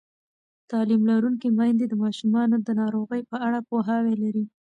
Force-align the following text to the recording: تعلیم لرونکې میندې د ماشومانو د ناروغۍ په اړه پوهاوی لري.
تعلیم 0.69 1.01
لرونکې 1.11 1.47
میندې 1.57 1.85
د 1.89 1.93
ماشومانو 2.03 2.55
د 2.67 2.69
ناروغۍ 2.81 3.21
په 3.29 3.37
اړه 3.47 3.59
پوهاوی 3.69 4.15
لري. 4.23 4.45